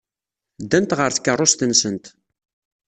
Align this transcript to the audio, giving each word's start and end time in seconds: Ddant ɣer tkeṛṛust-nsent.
Ddant 0.63 0.95
ɣer 0.97 1.11
tkeṛṛust-nsent. 1.13 2.05